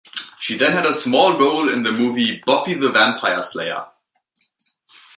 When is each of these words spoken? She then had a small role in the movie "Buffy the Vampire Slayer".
She 0.39 0.57
then 0.57 0.71
had 0.71 0.87
a 0.87 0.93
small 0.93 1.37
role 1.37 1.69
in 1.71 1.83
the 1.83 1.91
movie 1.91 2.41
"Buffy 2.43 2.73
the 2.73 2.89
Vampire 2.91 3.43
Slayer". 3.43 3.85